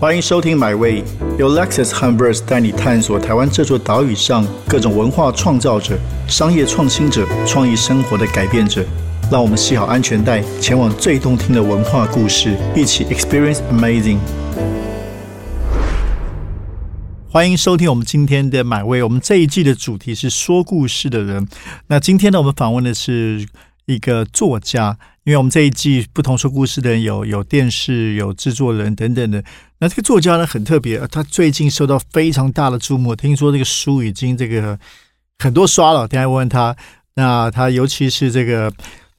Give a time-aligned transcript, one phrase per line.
[0.00, 1.02] 欢迎收听《My Way》，
[1.40, 5.98] 由 Lexus h u m b e r s 带你探索台湾这座岛屿上各种文化创造者、
[6.28, 8.84] 商业创新者、创意生活的改变者。
[9.28, 14.18] 让我们系好安全带，前往最动听的文化故事，一起 Experience Amazing。
[17.28, 21.48] 欢迎收听我们今天的《My Way》，我们这一季的主题是说故事的人。
[21.88, 23.48] 那今天呢，我们访问的是
[23.86, 24.96] 一个作家。
[25.28, 29.44] 因为我们这一季不同说故事的人有有电视有制作人等等的，
[29.78, 33.14] 那这个作家呢很特别，他最近受到非常大的注目。
[33.14, 34.78] 听说这个书已经这个
[35.38, 36.74] 很多刷了，等下问问他。
[37.16, 38.72] 那他尤其是这个，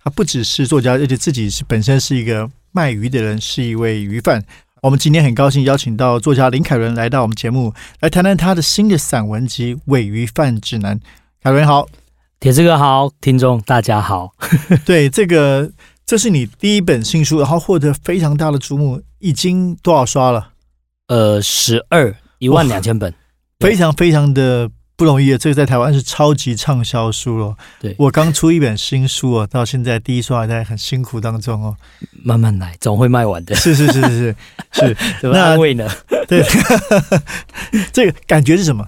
[0.04, 4.44] 他不只是作家，而且自己是本身是一个卖鱼的人，是一位鱼贩。
[4.82, 10.98] 我们今天很高兴邀请到作家林凯伦来到我们节目，来谈谈他的新的散文集《尾鱼贩指南》。
[11.44, 11.88] 凯伦好，
[12.40, 14.32] 铁子哥好，听众大家好。
[14.84, 15.72] 对这个。
[16.10, 20.54] 这是你第一本新书，然后获得非常大的瞩目，已经多少刷了？
[21.06, 23.14] 呃，十二一万两千本，
[23.60, 25.38] 非常非常的不容易。
[25.38, 27.56] 这个在台湾是超级畅销书了。
[27.80, 31.76] 对我刚出一本新书哦，到现在第一刷还在很辛苦当中哦，
[32.24, 33.54] 慢慢来，总会卖完的。
[33.54, 34.36] 是是是是是
[34.72, 35.88] 是， 怎么安慰呢？
[36.28, 36.44] 对，
[37.94, 38.88] 这个感觉是什么？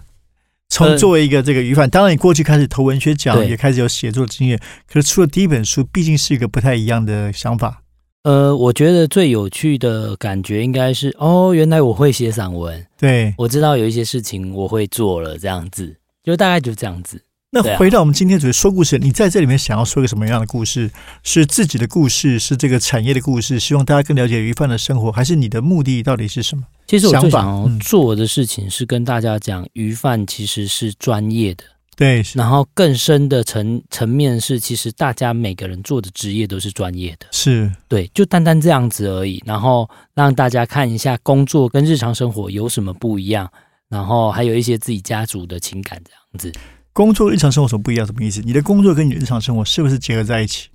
[0.72, 4.58] 从作为一个这个鱼贩，当然你过去开始投文学奖，也开始有写作经验。
[4.88, 7.84] 可是出了第一本书，毕竟是一个不太一样的想法。
[8.24, 12.88] 呃，我觉得最有趣的感觉应该是，哦，原来我会写散文。
[12.98, 17.22] 对，我知道有一些事情我会做了，这样子，就大概就这样子。
[17.52, 20.90] 那回到我们今天主题说故事，你在这里面想要说一个什么样的故事？
[21.22, 23.60] 是自己的故事，是这个产业的故事？
[23.60, 26.64] 希望大家更了解鱼贩的生活，还是你的目的到底是什么？
[26.92, 31.64] 其实我最想做的事情是跟大家讲，鱼贩其实是专业的，
[31.96, 32.22] 对。
[32.36, 39.42] 然后更深的层层面是，其实大家每个人做的职业都是专业的，是对，就单单这样子而已。
[39.46, 43.50] 然后让大家看一下工作跟日常生活有什么不一样，
[43.88, 46.52] 然后还有一些自己家族的情感这样子。
[46.92, 48.06] 工作日常生活什么不一样？
[48.06, 48.42] 什么意思？
[48.42, 50.68] 你的工作跟你的日常生活是不是结合在一起？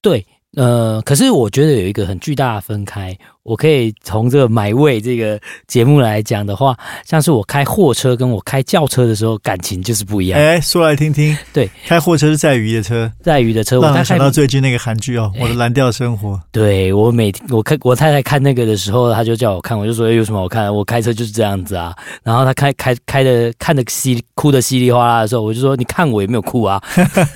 [0.00, 3.18] 对，呃，可是我觉得有一个很巨大的分开。
[3.46, 10.40] 我可以从这个买位这个节目来讲的话，像是我开货车跟我开轿车的时候，感情就是不一样。
[10.40, 11.36] 哎，说来听听。
[11.52, 13.80] 对，开货车是在于的车，在于的车。
[13.80, 16.32] 我想到最近那个韩剧哦，《我的蓝调生活》。
[16.50, 20.74] 对我每天我看我太太看那个的时候，她就叫我看，我就说有什么好看？
[20.74, 21.94] 我开车就是这样子啊。
[22.24, 26.82] 然后她开开开的看的稀哭的稀里哗啦的时候，我就说你看我也没有哭啊。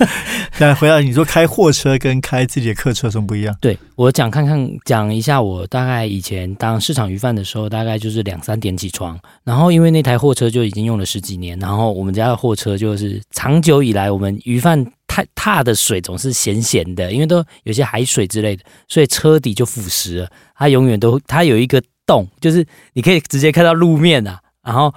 [0.59, 3.55] 但回来你说开货车跟开自己的客车有什么不一样？
[3.61, 6.00] 对我讲看看讲一下我大概。
[6.01, 20.29] 在以前当市场鱼贩的时候，大概就是两三点起床，然后因为那台货车就已经用了十几年，然后我们家的货车就是长久以来，我们鱼贩踏踏的水总是咸咸的，因为都有些海水之类的，所以车底就腐蚀了。
[20.55, 24.39] 它永远都它有一个洞，就是你可以直接看到路面啊。
[24.63, 24.91] 然后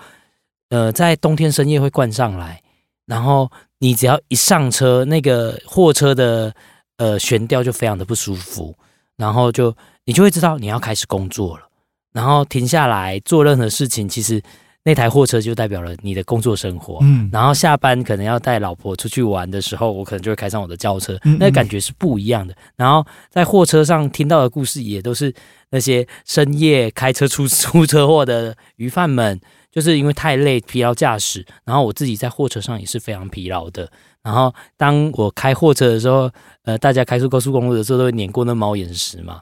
[0.70, 2.62] 呃，在冬天深夜会灌上来，
[3.04, 6.54] 然后你只要一上车，那个货车的
[6.96, 8.74] 呃悬吊就非常的不舒服，
[9.16, 9.74] 然后就。
[10.06, 11.64] 你就会知道你要开始工作了，
[12.12, 14.38] 然后停下来做任何事情，其实
[14.82, 16.98] 那台货车就代表了你的工作生活。
[17.00, 22.54] 嗯，然后下班可能要带老婆出去玩的时候，我可能就会开上我的轿车，那感觉是不一样的。
[22.76, 25.34] 然后在货车上听到的故事，也都是
[25.70, 29.40] 那些深夜开车出 出车祸的鱼贩们，
[29.72, 31.46] 就是因为太累疲劳驾驶。
[31.64, 33.90] 然后我自己在货车上也是非常疲劳的。
[34.24, 36.28] 然后当我开货车的时候，
[36.62, 39.40] 呃，大家开出高速公路的时候都会碾过那猫眼石嘛。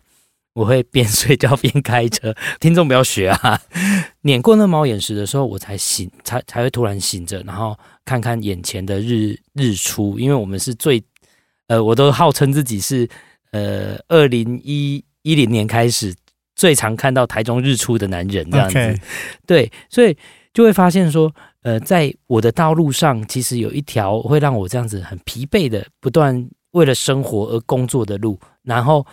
[0.55, 3.59] 我会边睡觉边开车， 听众不要学啊！
[4.21, 10.19] 碾过那猫眼石的时候，我才醒，才才会突然醒着，然后看看眼前的日日出。
[10.19, 11.03] 因为我们是最，
[11.69, 13.09] 呃，我都号称自己是，
[13.53, 16.15] 呃，二零一一零年开始
[16.55, 19.01] 最常看到台中日出的男人，这样子。
[19.47, 20.15] 对，所以
[20.53, 29.07] 就会发现说，呃，在我的道路上，其实有一条会让我这样子很疲惫的，不断为了生活而工作的路，然后。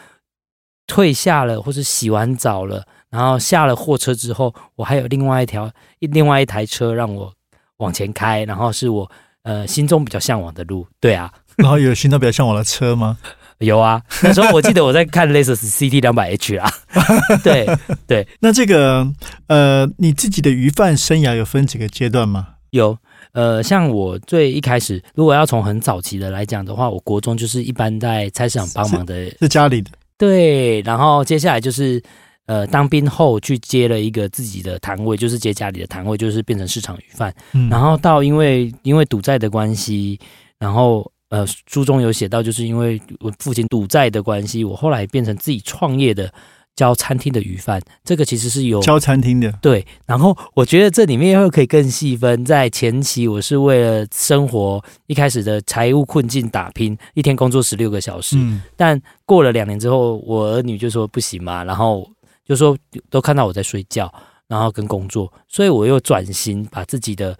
[0.92, 7.32] 退下了，或是洗完澡了，然后下了货车之后，我还有另外一条、另外一台车让我
[7.78, 9.12] 往前开，然后是我
[9.44, 10.88] 呃心中比较向往的路。
[11.00, 13.20] 对啊，然后有心中比较向往的车吗？
[13.60, 16.72] 有啊，那时候我记得我在看 Lexus CT 两百 H 啊。
[17.44, 17.68] 对
[18.08, 19.06] 对，那这个
[19.48, 22.48] 呃，你自己的鱼贩生涯有分几个阶段吗？
[22.72, 22.98] 有，
[23.34, 29.92] 呃，像我最一开始，如果要从很早期的来讲的话，我国中就是一般在菜市场帮忙的，是家里的。
[30.18, 32.02] 对，然后接下来就是，
[32.46, 37.34] 呃，当兵后去接了一个自己的摊位，就是接家里的摊位，就是变成市场鱼贩。
[37.70, 40.20] 然后到因为因为赌债的关系，
[40.60, 46.34] 然后呃，书中有写到，就是因为我父亲赌债的关系，我后来变成自己创业的
[46.76, 49.86] 教餐厅的鱼贩，这个其实是有教餐厅的，对。
[50.06, 58.36] 然后我觉得这里面又可以更细分，在前期我是为了生活一开始的财务困境打拼，一天工作十六个小时。
[58.40, 62.10] 嗯，但过了两年之后，我儿女就说不行嘛，然后
[62.44, 62.76] 就说
[63.12, 64.12] 都看到我在睡觉，
[64.48, 67.38] 然后跟工作，所以我又转型把自己的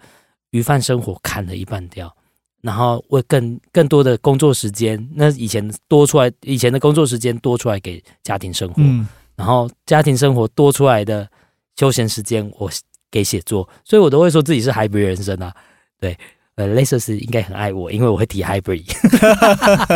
[0.50, 2.14] 鱼贩生活砍了一半掉。
[2.62, 11.28] 然后为更更多的工作时间，那以前多出来，以前的工作时间多出来给家庭生活，嗯，然后家庭生活多出来的
[11.76, 12.70] 休闲时间，我
[13.10, 15.52] 给写作，所以我都会说自己是 hybrid 人生啊。
[15.98, 16.16] 对，
[16.54, 18.84] 呃，类似是应该很爱我，因为我会提 hybrid。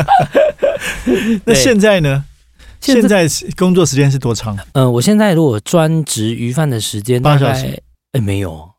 [1.44, 2.24] 那现在呢？
[2.80, 4.58] 现现在是工作时间是多长？
[4.72, 7.82] 嗯、我现在如果专职鱼贩的时间大八小时，
[8.12, 8.73] 哎，没有，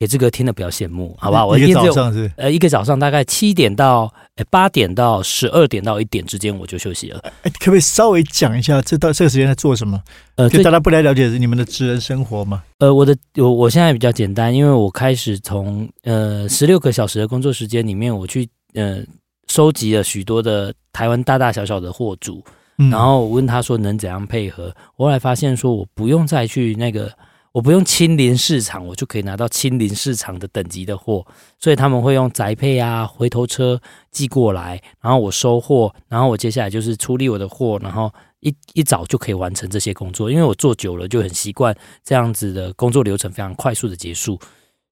[0.00, 1.44] 给这个听的比较羡慕，好吧？
[1.44, 7.20] 我一个早上是呃一个早上大概七点到呃八点到十二点到一点之间我就休息了。
[7.42, 10.02] 哎，可不可以稍微讲一下这到这个时间在做什么？
[10.36, 12.62] 呃，最就大家不太了解你们的职人生活嘛？
[12.78, 19.02] 呃，我的我我现在比较简单，因为我开始从呃十六个小时的工作时间里面，我去呃
[19.48, 22.42] 收集了许多的台湾大大小小的货主，
[22.78, 27.12] 嗯，然后我问他说能怎样配合，我后来发现说我不用再去那个，
[27.52, 31.26] 我不用亲临市场，我就可以拿到亲临市场的等级的货，
[31.58, 33.80] 所以他们会用宅配啊、回头车
[34.12, 44.38] 寄过来，然后我收货，然后我接下来就是处理我的货，然后一一早就可以完成这些工作，因为我做久了就很习惯这样子的工作流程非常快速的结束，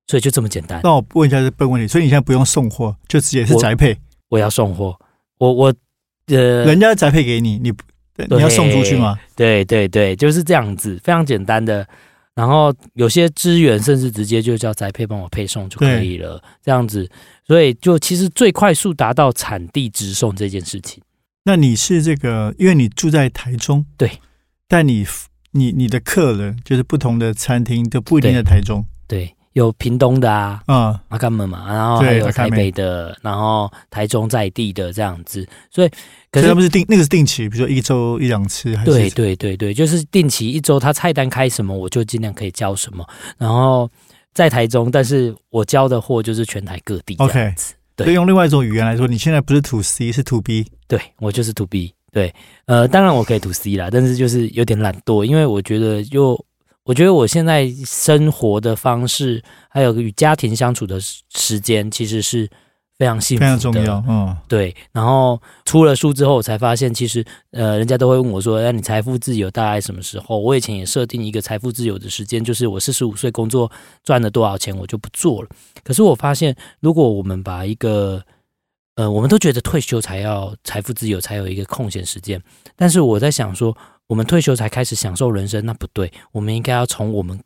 [0.08, 0.80] 所以就这么简单。
[0.82, 3.96] 那我问一下这笨问题，所以你现在不用送货，就直接是宅配，
[4.30, 4.98] 我要送货，
[5.38, 5.74] 我我
[6.26, 7.84] 呃人家宅配给你，你不
[8.28, 9.16] 你要送出去吗？
[9.36, 11.86] 对对对，就是这样子，非常简单的。
[12.38, 17.10] 然后有些资源甚至直接就叫宅配帮我配送就可以了，这样子。
[17.44, 21.02] 所以就其实最快速达到产地直送这件事情。
[21.42, 24.20] 那你是这个，因为你住在台中，对，
[24.68, 25.04] 但你
[25.50, 35.46] 你你的客人就是不同的餐厅都不一定在台中对，有屏东的啊，啊、阿甘们嘛，然后还有台北的，然后台中在地的这样子。
[35.70, 35.96] 所以可
[36.32, 43.04] 可是是他们是定那个是定期，比如说一周一两次，还是对对对对，就是定期一周，他菜单开什么，我就尽量可以交什么。
[43.36, 43.90] 然后
[44.32, 47.54] 在台中，但是我交的货就是全台各地这 OK。
[47.96, 52.32] 对所以用另外一种语言来说，你现在不是 to C 是 to B，对我就是 to B，对，
[52.66, 56.38] 呃，当然我可以 to C 啦，但是就是有点懒惰，因为我觉得就
[56.88, 62.48] 我觉得我现在生活的方式，还有与家庭相处的时时间，其实是
[62.98, 64.02] 非常幸福的，非常重要。
[64.08, 73.70] 嗯，对，然后出了书之后，我才发现其实呃，人家都会问我说：“那你财富自由大概什么时候？”我以前也设定一个财富自由的时间，就是我四十五岁工作
[74.02, 75.48] 赚了多少钱，我就不做了。
[75.84, 78.24] 可是我发现，如果我们把一个
[78.94, 82.42] 呃，我们都觉得退休才要财富自由，才有一个空闲时间，
[82.74, 83.76] 但是我在想说，
[84.08, 87.38] 我们退休才开始享受人生，那不对，我们应该要从我们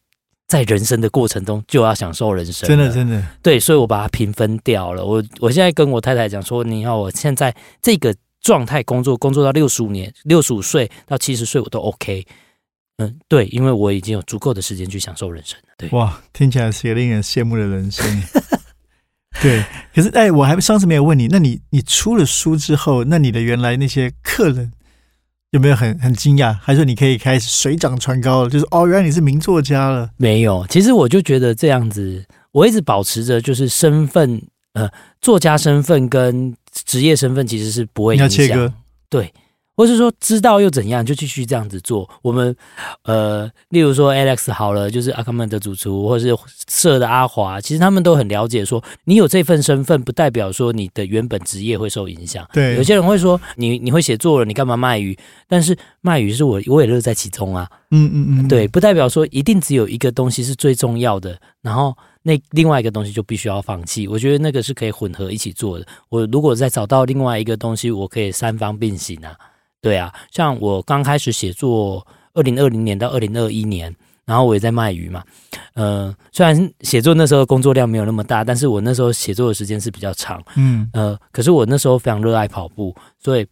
[0.48, 5.04] 在人生的过程中就要享受人生，真的真的，对，所以我把它平分掉了。
[5.04, 12.26] 我我现在跟我太太讲说，你要我现在这个状态工作，工作到六十五年，六十五岁到七十岁我都 OK。
[12.98, 15.68] 嗯，对，因为我已经有足够的时间去享受人生了。
[15.78, 18.04] 对，哇，听起来是一个令人羡慕的人生。
[19.40, 24.70] 对，可是哎，我还上次没有问你，那你你出了书之后，那你的原来那些客人
[25.52, 26.56] 有没有很很惊讶？
[26.60, 28.50] 还是说你可以开始水涨船高了？
[28.50, 30.08] 就是哦，原来你是名作家了。
[30.16, 30.66] 没有。
[30.70, 34.40] 其实我就觉得这样子，我一直保持着就是身份，
[34.72, 34.88] 呃，
[35.20, 38.72] 作家身份跟职业身份其实是不会你要影响切割。
[39.10, 39.30] 对，
[39.82, 42.08] 或是说知道又怎样，就继续这样子做。
[42.22, 42.54] 我们
[43.02, 52.48] 呃，例如说 Alex 好了，就是阿康曼的主厨，或者是社的阿华，其实他们都很了解说，你有这份身份，不代表说你的原本职业会受影响。
[52.52, 55.18] 对，有些人会说，你你会写作了，你干嘛卖鱼？
[55.48, 57.68] 但是卖鱼是我我也乐在其中啊。
[57.90, 64.06] 嗯嗯嗯，对，不代表说一定只有一个东西是最重要的，然后那另外一个东西就必须要放弃。
[64.06, 65.84] 我觉得那个是可以混合一起做的。
[66.08, 69.34] 我如果再找到另外一个东西，我可以三方并行啊。
[69.82, 73.92] 对啊，像我刚开始写作，二零二零年到二零二一年，
[74.24, 75.24] 然后我也在卖鱼嘛。
[75.74, 80.40] 呃，虽然写作那时候工作量没有那么大，但是我那时候写作的时间是比较长。
[80.54, 83.44] 嗯，呃，可是我那时候非常热爱跑步，所以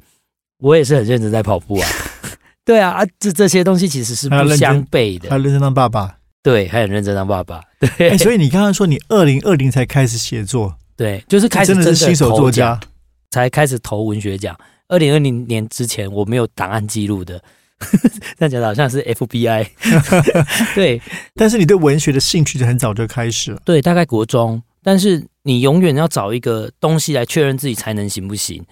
[0.59, 1.89] 我也是很认真在跑步啊。
[2.65, 5.37] 对啊，啊，这这些东西其实是不相悖的还。
[5.37, 6.19] 认真当爸爸。
[6.45, 7.61] 对，还很认真当爸爸。
[7.81, 12.79] 对、哎，所以你刚刚说你二零二零才开始写作，对，就是开始真的是新手作家。
[13.33, 14.57] 才开始投文学奖。
[14.91, 17.43] 二零二零年之前我没有档案记录的，
[18.37, 19.67] 这样讲的好像是 FBI。
[20.75, 21.01] 对
[21.35, 23.63] 但是你对文学的兴趣就很早就开始了。
[23.65, 28.63] 对，大概国中，但是你永远要找一个东西来确认自己才能行不行。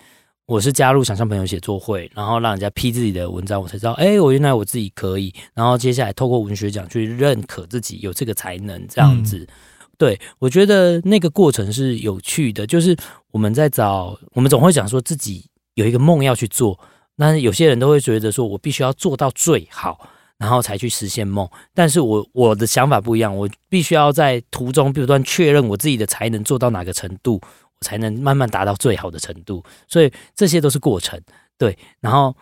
[0.47, 5.33] 我是加入想象朋友写作会，然后让人家批自己的文章，我才知道，哎，我原来我自己可以。
[5.55, 9.47] 然后接下来透过文学奖去认可自己有这个才能，这样子。
[9.99, 12.97] 对我觉得那个过程是有趣的，就是
[13.31, 15.45] 我们在找，我们总会讲说自己
[15.79, 16.79] 有一个梦要去做，
[17.17, 21.49] 那有些人都会觉得说我必须要做到最好，然后才去实现梦。
[21.73, 27.41] 但是我我的想法不一样，我必须要在途中不断确认我自己的才能做到哪个程度。
[27.81, 31.17] 我才能慢慢达到最好的程度，所以这些都是过程，
[31.57, 31.79] 对。
[32.01, 32.35] 然后，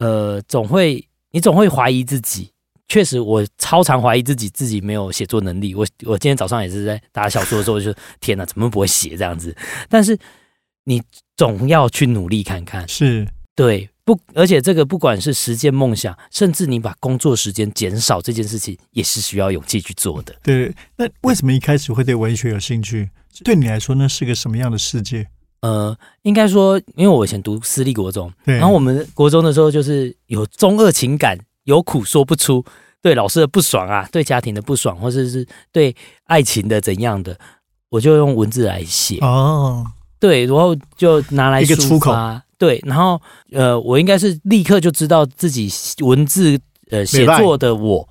[0.00, 2.52] 呃，总会你总会怀疑自己，
[2.86, 5.74] 确实我超常怀疑自己，自己没有写作能力。
[5.74, 7.90] 我我今天早上也是在打小说的时候，就
[8.20, 9.56] 天哪，怎么不会写这样子？
[9.88, 10.18] 但是
[10.84, 11.02] 你
[11.36, 14.18] 总要去努力看看，是对不？
[14.34, 20.34] 而且这个不管是实践梦想，甚至你把工作时间减少这件事情，也是需要勇气去做的。
[20.42, 23.10] 对，那为什么一开始会对文学有兴趣？
[23.44, 25.26] 对你来说，那是个什么样的世界？
[25.60, 32.64] 呃，应该说，因为我以前读私立国中，然后我们国中的时候，就是有中二情感，有苦说不出，
[33.02, 37.36] 对老师的不爽啊，对家庭的不爽，或者是对爱情的怎样的，
[37.88, 39.84] 我就用文字来写哦。
[40.18, 42.12] 对，然后就拿来一个出口，
[42.58, 43.20] 对，然后
[43.52, 45.70] 呃，我应该是立刻就知道自己
[46.04, 46.58] 文字
[46.90, 48.08] 呃写作的我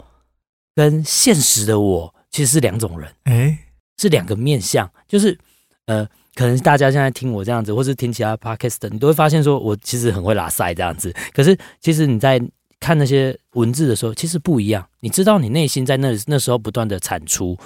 [0.76, 3.60] 跟现实的我其实是两种人，哎。
[3.98, 5.40] 是两个面相，就是
[5.86, 11.16] 呃，可能大家现在听我这样子，或是听其他 podcast，你都会发现说我其实很会拉塞这样子。
[11.34, 12.38] 可是其实你在
[12.78, 14.86] 看那些文字的时候，其实不一样。
[15.00, 17.58] 你知道你内心在那那时候不断的产出，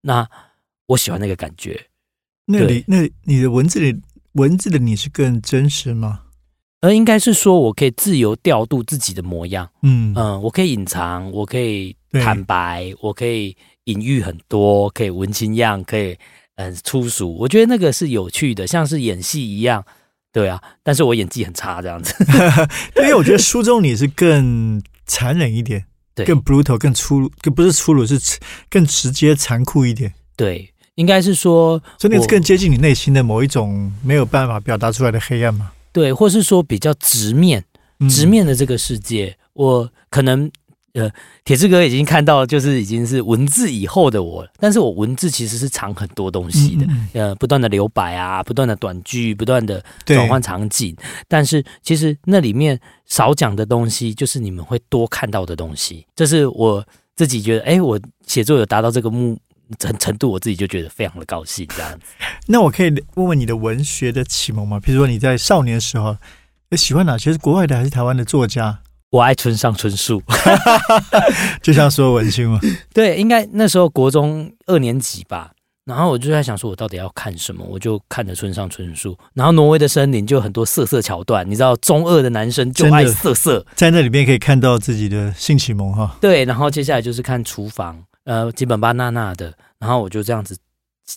[0.00, 0.28] 那
[0.86, 1.80] 我喜欢那个感觉。
[2.46, 4.00] 那里那你的文字里
[4.32, 6.20] 文字的你是更真实吗？
[6.80, 9.68] 而应该是说我可以自由调度自己的模样。
[9.82, 13.56] 嗯嗯，我可以隐藏，我可以坦白，我可以。
[13.86, 16.18] 隐喻很多，可以文青样，可以
[16.56, 19.84] 嗯粗俗，我觉得那个是有趣的，像是演戏一样，
[20.32, 20.60] 对啊。
[20.82, 22.12] 但是我演技很差，这样子。
[22.98, 25.84] 因为我觉得书中你是更残忍一点，
[26.16, 28.18] 对，更 brutal，更粗鲁，更不是粗鲁，是
[28.68, 30.12] 更直接、残酷一点。
[30.36, 35.72] 对，应该是说，真的是更接近你内心的某一种没有办法表达出来的黑暗吗？
[35.92, 37.64] 对，或是说比较直面、
[38.10, 40.50] 直面的这个世界，我可能。
[40.96, 41.10] 呃，
[41.44, 44.50] 铁志哥已经看到，就是已经是文字以后的我了。
[44.58, 50.96] 但是我文字其实是藏很多东西的，呃，不断的留白啊，不断的短句，不断的转换场景。
[51.28, 56.06] 但是其实那里面少讲的东西，就是你们会多看到的东西。
[56.16, 56.82] 这是我
[57.14, 59.38] 自己觉得，哎，我写作有达到这个目
[59.78, 61.66] 程程度，我自己就觉得非常的高兴。
[61.76, 62.06] 这样子，
[62.46, 64.80] 那我可以问问你的文学的启蒙吗？
[64.80, 66.16] 比如说你在少年时候，
[66.76, 68.78] 喜欢哪些是国外的还是台湾的作家？
[69.10, 70.22] 我爱村上春树，
[71.62, 72.60] 就像说文青嘛。
[72.92, 75.52] 对，应该那时候国中二年级吧。
[75.84, 77.64] 然后我就在想，说我到底要看什么？
[77.64, 79.16] 我就看着村上春树。
[79.34, 86.16] 然后挪威的森林就很多色色桥段，你知道，中二的男生就爱色色，在那里面可以看到自己的性启蒙哈。
[86.20, 89.52] 对，然后接下来就是看厨房，呃，基本巴娜娜的。
[89.78, 90.54] 然后我就这样子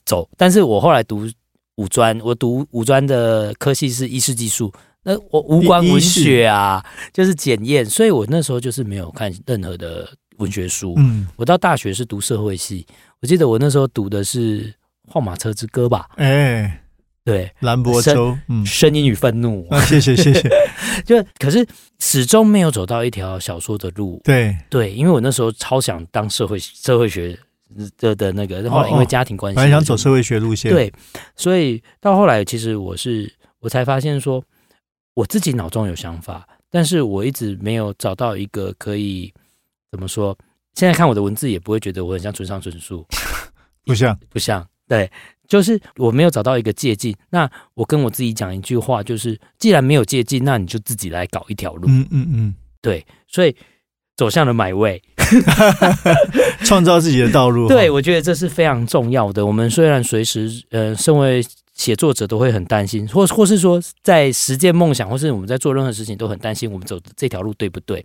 [0.05, 0.29] 走。
[0.37, 1.29] 但是我后来读
[1.75, 4.71] 五专，我读五专的科系是医师技术。
[5.01, 10.07] 那我无关文学啊，就是检验，所以我那时候就是没有看任何的
[10.39, 10.93] 文学书。
[10.97, 12.85] 嗯，我到大学是读社会系，
[13.21, 14.63] 我记得我那时候读的是
[15.07, 16.09] 《画马车之歌》吧？
[16.17, 16.83] 哎，
[17.23, 19.67] 对，兰博州，嗯，声音与愤怒。
[19.87, 20.49] 谢谢谢谢。
[21.05, 21.65] 就可是
[21.99, 24.19] 始终没有走到一条小说的路。
[24.23, 27.37] 对对，因为我那时候超想当社会社会学
[27.97, 30.71] 的的那个，后来因为家庭关系，本来想走社会学路线。
[30.71, 30.91] 对，
[31.35, 34.43] 所以到后来，其实我是我才发现说。
[35.15, 39.33] 我自己脑中有想法，但是我一直没有找到一个可以
[39.91, 40.37] 怎么说？
[40.75, 43.05] 现在看我的文字也不会觉得我很像村上春树，
[43.83, 44.65] 不 像不像。
[44.89, 45.09] 对，
[45.47, 47.15] 就是我没有找到一个借鉴。
[47.29, 51.87] 那我跟我自己讲一句话，就是既然没有借鉴，那你就自己来搞一条路。
[51.87, 53.55] 嗯嗯嗯，对，所以
[54.17, 55.01] 走向了买位，
[56.65, 57.69] 创造自己的道路。
[57.69, 59.45] 对，我觉得这是非常重要的。
[59.45, 61.41] 我们虽然随时，呃，身为。
[61.79, 68.03] 写作者都会很担心，或或是说在实践梦想，或是我们在做任何事情都很担心，我们走这条路对不对？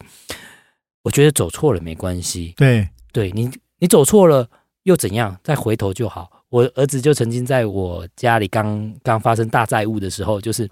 [1.03, 3.51] 我觉得走错了没关系，对，对你
[3.81, 4.49] 你走错了
[4.85, 5.37] 又怎样？
[5.43, 6.44] 再回头就好。
[6.55, 10.71] 我儿子就曾经在我家里刚刚发生大债务的时候，就是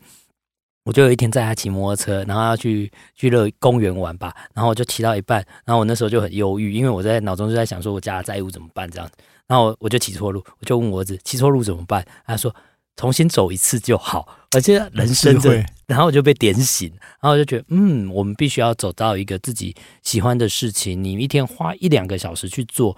[0.84, 9.14] 我就有一天在他骑摩托车，然后要去去乐公园玩吧，然后我就骑到一半，然后我那时候就很忧郁，因为我在脑中就在想说我家的债务怎么办这样子，
[9.48, 12.06] 然后我就骑错路，我就问我儿子骑错路怎么办？
[12.24, 12.54] 他说。
[12.94, 22.94] 重新走一次就好，而且人生的，然后我就被点醒，然后我就觉得，嗯，我们必须要走到一个自己喜欢的事情，你一天花一两个小时去做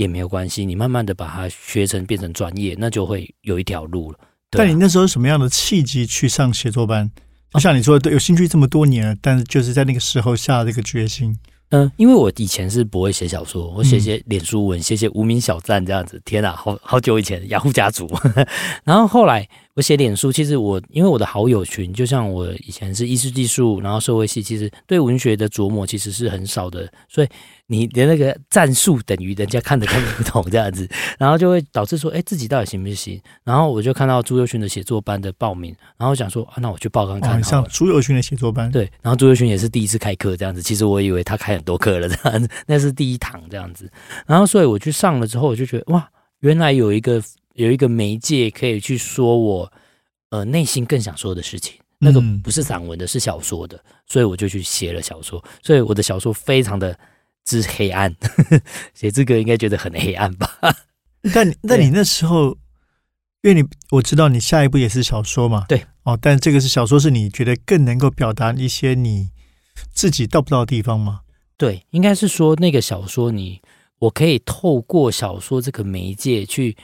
[0.00, 4.18] 也没有关系，你慢慢的把它学成变成专业，那就会有一条路了。
[4.50, 7.10] 但你那时候什么样的契机去上写作班？
[7.52, 11.36] 就像你说的，有兴趣这么多年了，但是就是在那个时候下这个决心。
[11.68, 16.20] 嗯，因为我以前是不会写小说，我写写脸书文，写写无名小站这样子。
[16.24, 18.10] 天哪，好好久以前，雅虎家族。
[18.82, 27.28] 然后后来我写脸书，其实我因为我的好友群，就像我以前是艺术技术，然后社会系，其实对文学的琢磨其实是很少的，所以。
[27.72, 30.88] 你的那个战术等于人家看的看不懂这样子，
[31.20, 33.22] 然后就会导致说，哎，自己到底行不行？
[33.44, 37.40] 然后我就看到朱友勋的写作班的报名，然后想说，啊，那我去报看看。
[37.44, 43.88] 像朱友勋的写作班，对，然后朱友勋也是第一次开课这样子，其实我以为他开很多课了这样子，那是第一堂这样子。
[44.26, 46.10] 然后所以我去上了之后，我就觉得，哇，
[46.40, 47.22] 原来有一个
[47.54, 49.72] 有一个媒介可以去说我
[50.30, 55.44] 呃内心更想说的事情，那个不是散文的，是小说的，所以我就去写了小说。
[55.62, 56.98] 所以我的小说非常的。
[57.42, 58.14] 之黑暗，
[58.94, 60.46] 写这个应该觉得很黑暗吧？
[61.34, 62.50] 但 那你那时候，
[63.42, 69.30] 因为你我知道你下一步也是小说嘛，对哦，但这个是小说，是你觉得更能够表达一些你
[69.90, 71.22] 自己到不到的地方吗？
[71.56, 73.62] 对，应该是说那个小说，你
[74.00, 76.76] 我可以透过小说这个媒介去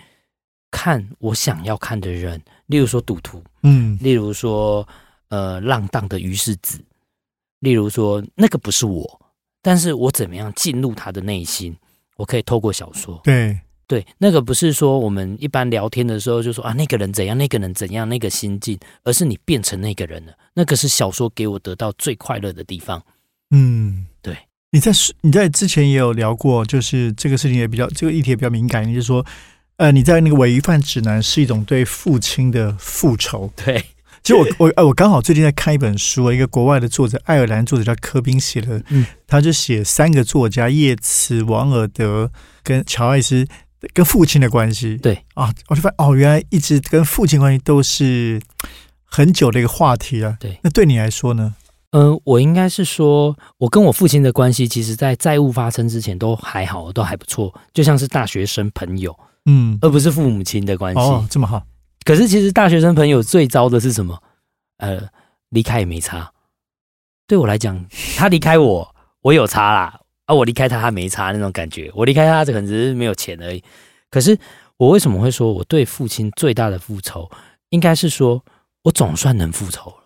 [0.79, 4.87] 看我想要看的人，例如说赌徒，嗯，例如说
[5.29, 6.79] 呃浪荡的于世子，
[7.61, 9.21] 例如说那个不是我。
[9.63, 11.75] 但是我怎么样进入他的内心？
[12.17, 13.19] 我可以透过小说。
[13.25, 20.35] 对对，那个不是说我们一般聊天的时候就说啊，那个人怎样，那个人怎样，那个心境，而是你变成那个人了。
[20.53, 23.03] 那个是小说给我得到最快乐的地方。
[23.51, 24.37] 嗯，对。
[24.71, 24.93] 你在
[25.23, 29.25] 你在之前也有聊过，就是这个事情也比较这个议题也比较敏感，就是说，
[29.79, 33.53] 呃，你在那个伪鱼贩指南是一种对父亲的复仇。
[33.57, 33.85] 对。
[34.23, 42.33] 其实我我呃我刚好最近在看一本书，一个国外的作者，爱尔兰作者叫柯宾写的，嗯，他就写三个作家叶慈、王尔德
[42.65, 43.47] 跟乔艾斯
[43.95, 44.97] 跟父亲的关系。
[44.97, 48.41] 对啊，我就发现哦，原来一直跟父亲关系都是
[49.05, 50.37] 很久的一个话题啊。
[50.41, 51.55] 对，那对你来说呢？
[51.93, 59.17] 嗯，我应该是说，我跟我父亲的关系，其实在债务发生之前都还好，都还不错，就像是大学生朋友，
[59.47, 61.01] 嗯，而不是父母亲的关系。
[61.01, 61.63] 哦，这么好。
[62.05, 64.23] 可是，其实大学生朋友最糟的是什么？
[64.79, 65.09] 呃，
[65.49, 66.33] 离开也没差。
[67.27, 67.85] 对我来讲，
[68.17, 70.01] 他离开我，我有差啦。
[70.27, 71.91] 啊，我离开他，他没差那种感觉。
[71.95, 73.63] 我离开他，可能只是没有钱而已。
[74.11, 74.39] 可是，
[74.77, 77.31] 我为什么会说我对父亲最大的复仇，
[77.71, 78.45] 应该是说
[78.83, 79.97] 我总算能复仇了。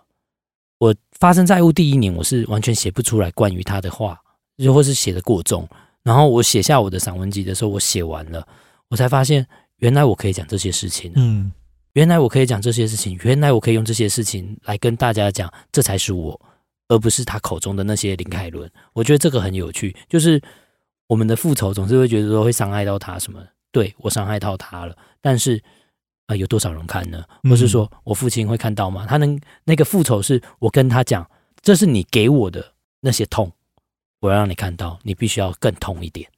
[0.78, 4.18] 我发生债务第一年，我是完全写不出来关于他的话，
[4.56, 5.66] 又或是写的过重。
[6.02, 8.46] 然后我写下我的散文集的时候，我写完了，
[8.90, 9.46] 我才发现
[9.78, 11.10] 原来我可以讲这些事情。
[11.16, 11.50] 嗯。
[11.94, 16.40] 原来我可以讲这些事情，原来我可以用这些事情来跟大家讲，这才是我，
[16.86, 18.70] 而不是他口中的那些林凯伦。
[18.92, 20.40] 我觉得这个很有趣，就是
[21.08, 25.60] 我们的复仇总是会觉得说会伤害到他什么，对我伤害到他了，但是
[26.26, 27.24] 啊，有多少人看呢？
[27.42, 29.04] 或是说我父亲会看到吗？
[29.08, 31.28] 他能那个复仇是我跟他讲，
[31.60, 33.50] 这是你给我的那些痛，
[34.20, 36.30] 我要让你看到，你必须要更痛一点。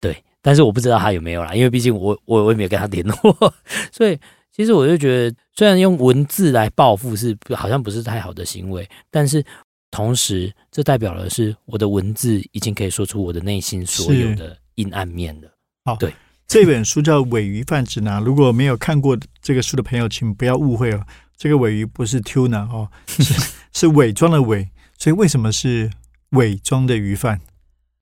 [0.00, 3.54] 对，但是我不知道他有没有啦，因为毕竟我我我也没有跟他联络，
[3.92, 4.18] 所以。
[4.52, 9.42] 其实我就觉得，虽然用文字来报复是好像不是太好的行为，但是
[9.92, 15.48] 同时这代表的是我的文字已经可以说出我的内心所有的阴暗面了。
[15.84, 16.12] 好，对，
[16.46, 21.06] 这本书叫《伪鱼贩指南》，如果没有看过这个书的朋友，请不要误会哦，
[21.38, 23.22] 这个尾鱼不是 tuna 哦，是
[23.72, 25.90] 是伪装的伪，所以为什么是
[26.30, 27.40] 伪装的鱼贩？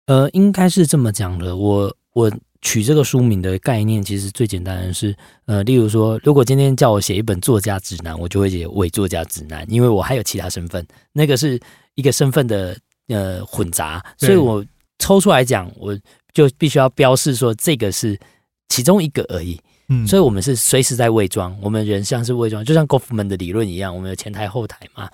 [0.08, 2.32] 呃，应该是这么讲的，我我。
[2.60, 11.58] 取这个书名的概念，其实最简单的是，呃，例如说，如果今天叫我写一本作家指南，我就会写伪作家指南，因为我还有其他身份，那个是
[11.94, 12.76] 一个身份的
[13.10, 14.66] 呃混杂，所以我
[14.98, 15.96] 抽出来讲，我
[16.34, 18.20] 就必须要标示说这个是
[18.70, 19.62] 其中一个而已。
[19.90, 25.08] 嗯，所以我们是随时在伪装，我们人像是伪装，就像 Goffman 的理论一样，我们有前台后台嘛，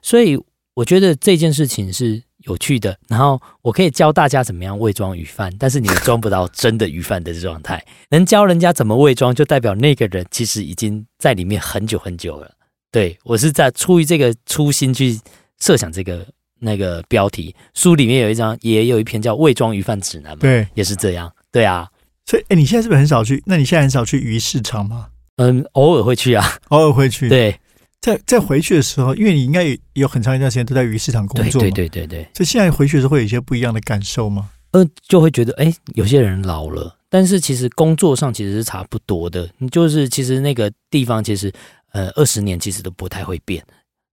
[0.00, 0.40] 所以
[0.74, 2.22] 我觉得这件事情是。
[2.44, 7.84] 有趣的，然后我可以教大家怎么样伪装鱼贩，但是你们装不到真的鱼贩的状态。
[8.10, 12.50] 能教人家怎么伪装，就代表那个人其实已经在里面很久很久了。
[12.90, 15.18] 对我是在出于这个初心去
[15.58, 16.26] 设想这个
[16.60, 17.54] 那个标题。
[17.74, 21.32] 书里面有一张，也有一篇叫《伪装鱼贩指南》嘛，对，也是这样。
[21.50, 21.88] 对啊，
[22.26, 23.42] 所以哎，你现在是不是很少去？
[23.46, 25.08] 那你现在很少去鱼市场吗？
[25.36, 27.28] 嗯，偶尔会去啊，偶尔会去。
[27.28, 27.58] 对。
[28.04, 29.64] 在在回去的时候，因为你应该
[29.94, 32.28] 有很长一段时间都在鱼市场工作，对对对对对。
[32.34, 34.50] 所以现在回去的时候会有一些不一样的感受吗？
[34.72, 39.48] 呃，就会觉得哎，有些人老了，但是其实工作上其实是差不多的。
[39.56, 41.50] 你就是其实那个地方其实
[41.92, 43.64] 呃二十年其实都不太会变，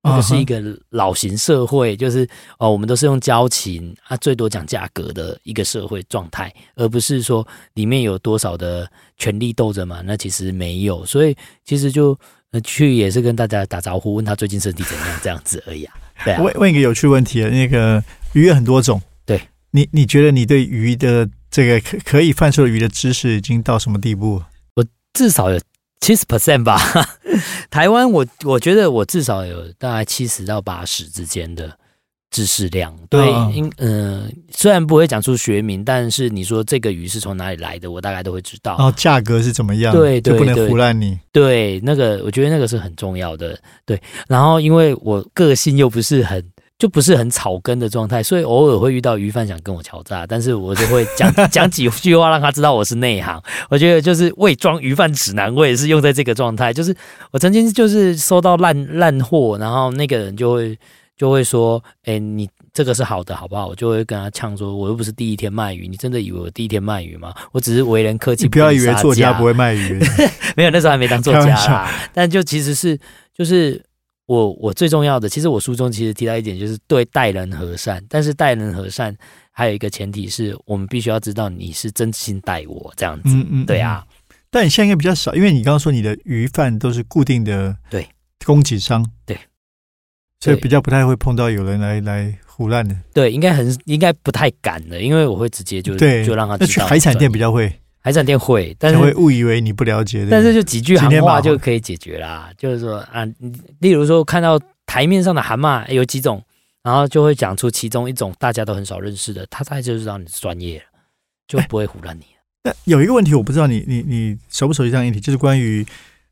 [0.04, 2.26] 那个是一个老型社会，就是
[2.60, 10.02] 哦我们都是用交情啊，最多讲价格的一个社会状态，而不是说里面有多少的权力斗争嘛。
[10.06, 12.18] 那其实没有，所以其实就。
[12.52, 15.94] 呃，去也是跟大家打招呼，问他最近身体怎样，这样子而已啊。
[16.26, 24.44] 对啊，问问一个有趣问题啊，那个鱼有很多种，对你你觉得你对鱼的这个可可以贩售鱼的知识已经到什么地步？
[24.76, 25.60] 我至少有
[26.02, 26.78] 七十 percent 吧。
[27.72, 31.78] 台湾我我觉得我至少有大概七十到八十之间的
[32.32, 32.92] 知识量。
[33.10, 38.72] 对，嗯因嗯、呃，虽然不会讲出学名，但是你说这个鱼是从哪里来的，我大概都会知道。
[38.78, 39.94] 然后价格是怎么样？
[39.94, 41.20] 对对就不能对胡乱你。
[41.32, 43.56] 对，那个我觉得那个是很重要的。
[43.86, 46.44] 对，然后因为我个性又不是很。
[46.82, 53.40] 就不是很草根的状态，所以偶尔会遇到鱼贩想跟我敲诈，但是我就会讲 讲几句话让他知道我是内行。
[53.70, 56.74] 我觉得就是伪装鱼贩指南，我也是用在这个状态。
[56.74, 56.92] 就是
[57.30, 60.76] 我曾经就是收到烂烂货，然后那个人就会
[61.22, 67.32] 就会说：“哎、你这个是好的，好不好？”我就会跟他呛说：“我又不是第一天卖鱼，你真的以为我第一天卖鱼吗？
[67.52, 70.00] 我只是为人客气，你不要以为作家不会。”会卖鱼，
[70.58, 71.92] 没有，那时候还没当作家啦。
[72.12, 73.00] 但就其实是，
[73.38, 73.80] 就是
[74.26, 78.04] 我我最重要的，其实我书中其实提到一点，就是对待人和善。
[78.10, 79.16] 但是待人和善
[79.52, 83.30] 还有一个前提是我们必须要知道你是真心待我这样子。
[83.30, 84.04] 嗯嗯，对啊，
[84.50, 88.08] 但你现在应该比较少，因为你刚刚说你的鱼贩都是固定的，对，
[88.44, 89.38] 供给商，对，
[90.42, 92.96] 所以比较不太会碰到有人来来胡乱的。
[93.14, 96.88] 对，应该很应该不太敢的，因为我会直接就对，就让他那去知道。
[96.88, 100.32] 海产店比，较会，海产店会，但是会误以为你不了解的。
[100.32, 102.52] 但是就几句行话就可以解决啦。
[102.58, 106.44] 就是说啊，你例如说看到台面上的蛤蟆有几种，
[106.82, 110.86] 然后就会讲出其中一种大家都很少认识的，他大概就知道你是专业了，
[111.48, 112.26] 就不会胡乱你。
[112.64, 115.86] 那有一个问题，我不知道你你你熟不熟悉这样一题，就是关于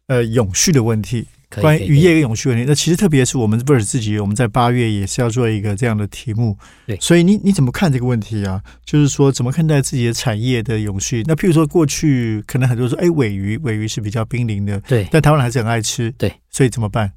[0.08, 1.28] 呃永续的问题，
[1.62, 2.66] 关于渔业跟永续问题。
[2.68, 6.58] 那其实特别是我们 Verse 自己，我们在八月也是要做一个这样的题目。
[6.86, 8.62] 对所以你你怎么看这个问题啊？
[8.86, 11.24] 就是说怎么看待自己的产业的永续？
[11.28, 17.12] 那譬如说过去可能很多人说，哎，尾鱼尾鱼是比较濒临的，对，但台湾人还是很爱吃，对，所以怎么办？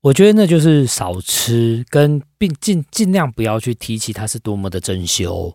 [0.00, 5.52] 我觉得那就是少吃，跟并尽尽量不要去提起它是多么的珍馐。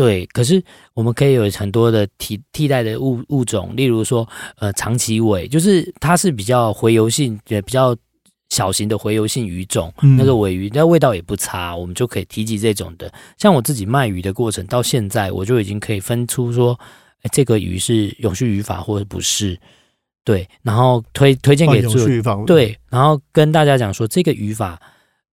[0.00, 7.94] 对，可是我们可以有很多的替替代的物物种，例如说，呃，长鳍尾，就是它是比较洄游性，也比较
[8.48, 13.12] 小型的洄游性鱼种，嗯那个尾鱼，那味道也不差，我们就可以提及这种的。
[13.36, 16.80] 像我自己卖鱼的过程到现在，我就已经可以分出说，
[17.20, 19.60] 哎，这个鱼是永续渔法或者不是，
[20.24, 24.80] 对，然后推推荐哦给做永续渔法，对，然后跟大家讲说这个语法，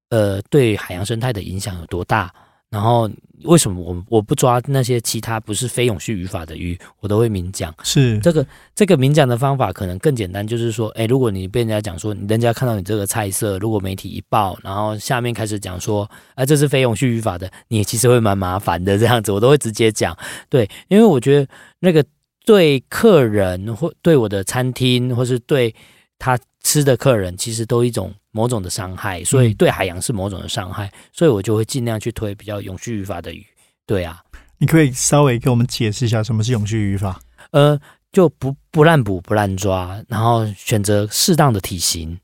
[0.10, 2.34] 呃，对海洋生态的影响有多大，
[2.70, 3.10] 然后
[3.44, 7.74] 为什么我我不抓那些其他不是非永续语法的鱼，我都会明讲。
[7.84, 20.18] 是这个这个明讲的方法可能更简单，就是说，哎，如果你被人家讲说，人家看到你这个菜色，如果媒体一报，然后下面开始讲说，啊，这是非永续语法的，你其实会蛮麻烦的，这样子我都会直接讲。
[20.50, 21.48] 对，因为我觉得
[21.80, 22.04] 那个
[22.46, 25.74] 对客人或对我的餐厅，或是对
[26.20, 33.42] 他吃的客人，其实都一种某种的伤害，所以嗯对海洋是某种的伤害，所以我就会尽量去推比较永续语法的鱼。
[33.86, 34.22] 对啊，
[34.58, 37.22] 你可以稍微给我们解释一下什么是永续语法？
[37.52, 37.80] 呃，
[38.12, 42.20] 就不不滥捕不滥抓，然后选择适当的体型。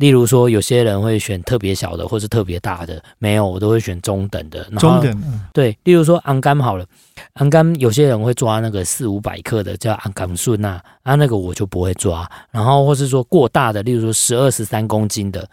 [0.00, 4.66] 例如说，有些人会选特别小的，或是特别大的，没有，我都会选中等的。
[4.70, 6.86] 然后中等，嗯对，例如说安甘好了，
[7.34, 12.26] 安甘有些人会抓那个四五百克的叫安甘顺那，啊那个我就不会抓。
[12.50, 15.46] 然后或是说过大的，例如说十二十三公斤的，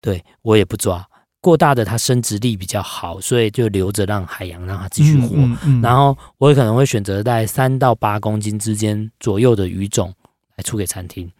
[0.00, 1.06] 对我也不抓。
[1.42, 5.34] 过大的它生殖力比较好，所以就留着让海洋让它继续活。
[5.34, 10.14] 嗯嗯然后我也可能会选择在三到八公斤之间左右的鱼种
[10.56, 11.30] 来出给餐厅，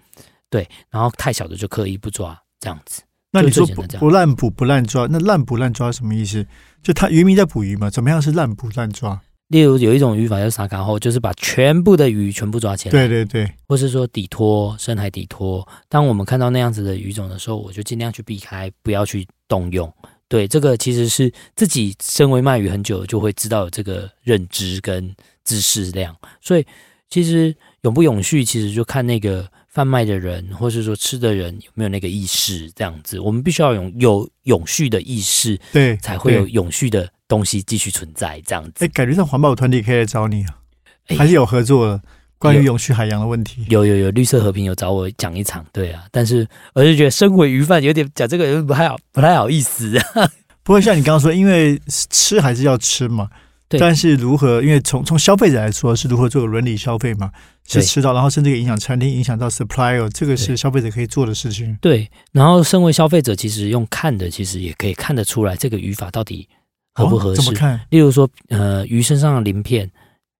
[0.53, 3.01] 对，然后太小的就刻意不抓，这样子。
[3.31, 6.47] 那你说不不滥捕不滥抓，那滥捕滥抓是什么意思？
[6.83, 9.19] 就他渔民在捕鱼嘛，怎么样是滥捕滥抓？
[9.49, 15.67] 例如有一种语法叫撒卡后，就是把全部的鱼全部抓起来，对对对，或是说底拖深海底拖。
[15.89, 19.91] 当我们看到那样子的鱼种的时候，我就尽量去避开，不要去动用。
[20.29, 26.15] 对，这个其实是自己身为卖鱼很久，就会知道有这个认知跟知识量。
[26.41, 26.67] 所以
[27.11, 32.71] 其实永不永续，其实就看那个贩卖的人，或是说吃的人有没有那个意识。
[32.73, 36.47] 这样子，我们必须要有有永续的意识，对，才会有。
[36.47, 38.41] 永续的东西继续存在。
[38.47, 40.59] 这样子哎，，感觉上环保团体可以来找你啊，
[41.07, 42.03] 哎还是有合作的，
[42.39, 43.65] 关于永续海洋的问题。
[43.71, 49.99] 有有有，绿色和平有找我讲一场，对啊，但是我就觉得身为鱼贩有点讲这个不太好，不太好意思。
[50.63, 53.29] 不过像你刚刚说，因为吃还是要吃嘛，
[53.73, 54.63] 对但是如何？
[54.63, 57.31] 因为从从消费者来说，是如何做伦理消费嘛，
[57.67, 61.77] 是吃到，然后甚至影响餐厅，影响到 supplier，这个是消费者可以做的事情。
[61.81, 66.47] 对，然后身为消费者，其实用看的，其实也可以看得出来这个语法到底
[66.95, 67.41] 合不合适。
[67.41, 67.81] 哦怎么看？
[67.91, 69.91] 例如说，呃，鱼身上的鳞片，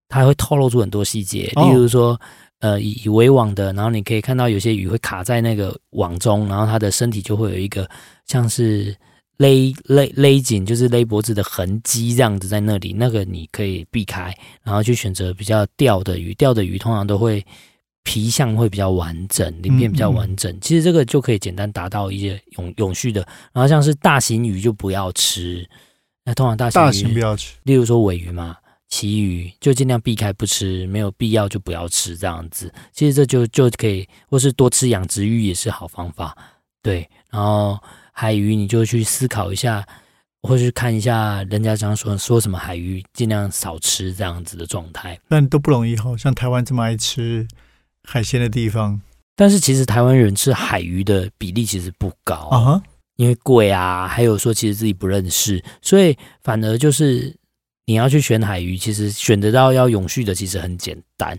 [0.09, 2.21] 它会透露出很多细节，哦例如说，
[2.61, 7.89] 呃，以以围网的，然后你可以看到有些鱼会卡在那个网中，然后它的身体就会有一个
[8.27, 8.95] 像是
[9.37, 17.45] 勒勒勒紧，就是勒脖子的痕迹这样子在那里，那个你可以避开，然后去选择比较钓的鱼，钓的鱼通常都会。
[18.05, 23.25] 皮相会比较完整，鳞片比较完整，其实这个就可以简单达到一些永永续的。
[23.53, 25.65] 然后像是大型鱼就不要吃，
[26.25, 27.55] 那通常大型鱼大型不要吃。
[27.63, 28.57] 例如说尾鱼嘛、
[28.89, 32.75] 旗鱼，就尽量避开不吃，没有必要就不要吃这样子。
[32.93, 36.37] 其实这就就可以，或是多吃养殖鱼也是好方法。
[36.83, 37.79] 对，然后
[38.13, 39.85] 海鱼你就去思考一下，
[40.43, 45.19] 或是看一下人家常说说什么海鱼尽量少吃这样子的状态。
[45.29, 47.47] 但都不容易哈，像台湾这么爱吃
[48.05, 49.01] 海鲜的地方
[49.35, 52.83] 但是其实台湾人吃海鱼的比例其实不高啊哈，
[53.17, 57.35] 因为贵啊，还有说其实自己不认识，所以反而就是
[57.87, 61.39] 你要去选海鱼，其实选得到要永续的，其实很简单。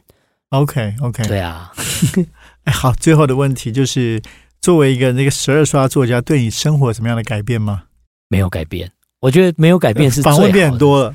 [0.50, 1.72] OK OK，对啊，
[2.66, 4.22] 哎，好，最后的问题就是，
[4.64, 7.84] 作为一个那个十二刷作家，对你生活有什么样的改变吗？
[8.30, 11.14] 没有改变，我觉得没有改变是访问变很很，多了，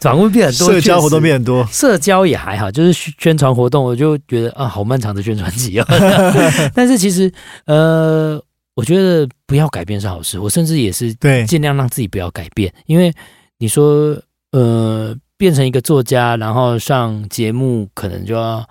[0.00, 5.86] 访问变很多，社交活动变很多，社交也还好，就是宣宣传活动，我就觉得啊，好漫长的宣传期啊。
[6.74, 7.30] 但是其实
[7.66, 8.42] 呃，
[8.74, 13.12] 我觉得不要改变是好事，我甚至也是对，尽量让自己不要改变，因为
[13.58, 14.16] 你说
[14.52, 18.66] 呃变成一个作家，然后上节目，可能就要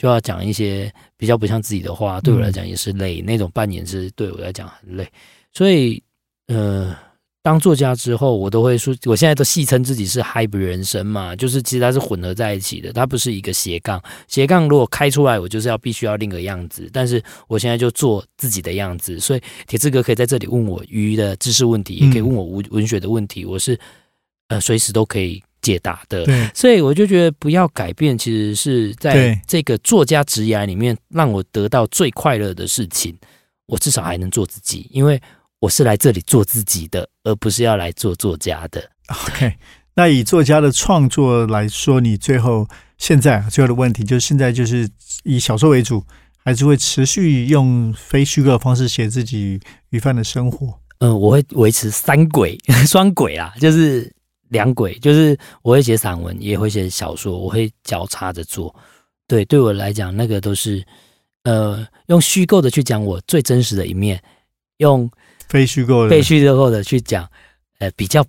[0.00, 5.06] 就要讲一些比较不像自己的话，对我来讲也是累，那种扮演是对我来讲很累，
[5.52, 6.02] 所以
[6.46, 6.96] 呃。
[7.42, 13.98] 当作家之后，我都会说，我现在都戏称自己是 hybrid 人生嘛，就是其实它是混合在一起的，它不是一个斜杠。
[14.28, 23.80] 斜杠如果开出来，我就是要必须要另一个样子，但是我现在就做自己的样子，所以铁志哥可以在这里问我鱼的知识问题，也可以问我文文学的问题，我是
[24.48, 26.24] 呃随时都可以解答的。
[26.24, 33.16] 对，所以我就觉得不要改变，其实是在这个作家职涯里面让我得到最快乐的事情。
[33.66, 35.20] 我至少还能做自己，因为
[35.60, 38.82] 我是来这里做自己的，而不是要来做作家的。
[39.28, 39.54] OK，
[39.94, 42.66] 那以作家的创作来说，你最后
[42.98, 44.88] 现在最后的问题就是，现在就是
[45.22, 46.02] 以小说为主，
[46.44, 50.80] 还是会持续用非虚构的方式写自己鱼贩的生活？
[50.98, 54.12] 嗯，我会维持三轨、 双轨啊，就是
[54.50, 58.72] 两轨，就是我会写散文，也会写小说，我会交叉着做。
[59.26, 60.84] 对，对我来讲，那个都是
[61.44, 64.22] 呃用虚构的去讲我最真实的一面，
[64.76, 65.10] 用
[65.48, 67.28] 非虚构的非虚构的去讲
[67.78, 68.24] 呃比较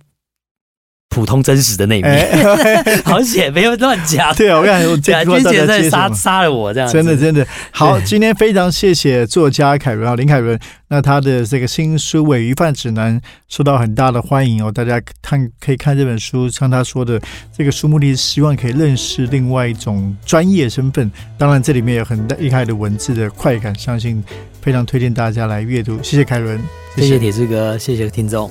[1.12, 2.10] 普通真实的那一面。
[2.10, 4.34] 哎， 好写，没有乱讲。
[4.34, 6.14] 对啊，我看我对啊，这句话君姐大家接什在杀？
[6.14, 10.58] 杀了我这样子，真的，真的好，今天非常谢谢作家凯伦啊，林凯伦。
[10.88, 17.20] 那他的这个新书《尾鱼贩指南》受到很大的欢迎哦，大家看可以看这本书，像他说的，
[17.56, 21.10] 这个书目的是希望可以认识另外一种专业身份。
[21.38, 24.22] 当然，这里面有很厉害的文字的快感，相信
[24.60, 25.98] 非常推荐大家来阅读。
[26.02, 26.60] 谢谢凯伦，
[26.96, 28.50] 谢谢铁志哥，谢谢听众。